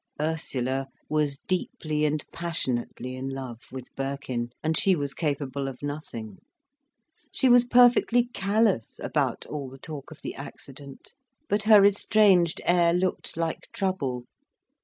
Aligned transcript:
Ursula 0.19 0.87
was 1.09 1.37
deeply 1.47 2.05
and 2.05 2.23
passionately 2.31 3.15
in 3.15 3.29
love 3.29 3.71
with 3.71 3.93
Birkin, 3.95 4.49
and 4.63 4.75
she 4.75 4.95
was 4.95 5.13
capable 5.13 5.67
of 5.67 5.83
nothing. 5.83 6.39
She 7.31 7.47
was 7.47 7.65
perfectly 7.65 8.23
callous 8.33 8.99
about 9.03 9.45
all 9.45 9.69
the 9.69 9.77
talk 9.77 10.09
of 10.09 10.23
the 10.23 10.33
accident, 10.33 11.13
but 11.47 11.61
her 11.69 11.85
estranged 11.85 12.61
air 12.65 12.95
looked 12.95 13.37
like 13.37 13.71
trouble. 13.71 14.23